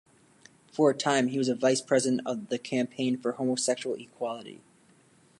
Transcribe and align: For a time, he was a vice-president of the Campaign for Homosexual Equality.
For 0.71 0.89
a 0.89 0.97
time, 0.97 1.27
he 1.27 1.37
was 1.37 1.47
a 1.47 1.53
vice-president 1.53 2.21
of 2.25 2.49
the 2.49 2.57
Campaign 2.57 3.19
for 3.21 3.33
Homosexual 3.33 3.95
Equality. 3.97 4.59